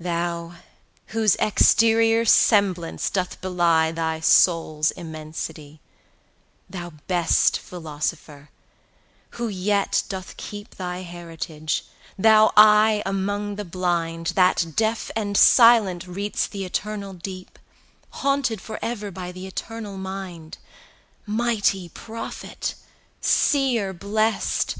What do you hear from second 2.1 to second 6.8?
semblance doth belie Thy soul's immensity; 110